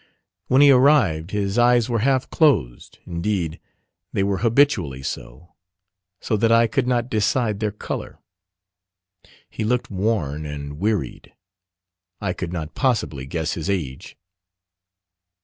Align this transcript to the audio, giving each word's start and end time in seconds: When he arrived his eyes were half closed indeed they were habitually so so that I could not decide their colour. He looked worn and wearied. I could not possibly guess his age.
When 0.47 0.63
he 0.63 0.71
arrived 0.71 1.29
his 1.29 1.59
eyes 1.59 1.87
were 1.87 1.99
half 1.99 2.27
closed 2.31 2.97
indeed 3.05 3.59
they 4.13 4.23
were 4.23 4.39
habitually 4.39 5.03
so 5.03 5.53
so 6.19 6.35
that 6.37 6.51
I 6.51 6.65
could 6.65 6.87
not 6.87 7.07
decide 7.07 7.59
their 7.59 7.71
colour. 7.71 8.17
He 9.47 9.63
looked 9.63 9.91
worn 9.91 10.43
and 10.43 10.79
wearied. 10.79 11.33
I 12.19 12.33
could 12.33 12.51
not 12.51 12.73
possibly 12.73 13.27
guess 13.27 13.53
his 13.53 13.69
age. 13.69 14.17